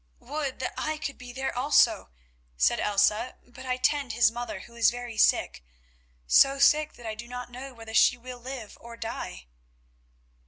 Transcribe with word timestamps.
"Would 0.17 0.57
that 0.61 0.73
I 0.79 0.97
could 0.97 1.19
be 1.19 1.31
there 1.31 1.55
also," 1.55 2.09
said 2.57 2.79
Elsa, 2.79 3.35
"but 3.45 3.67
I 3.67 3.77
tend 3.77 4.13
his 4.13 4.31
mother 4.31 4.61
who 4.61 4.75
is 4.75 4.89
very 4.89 5.15
sick, 5.15 5.63
so 6.25 6.57
sick 6.57 6.93
that 6.93 7.05
I 7.05 7.13
do 7.13 7.27
not 7.27 7.51
know 7.51 7.71
whether 7.75 7.93
she 7.93 8.17
will 8.17 8.39
live 8.39 8.79
or 8.81 8.97
die." 8.97 9.45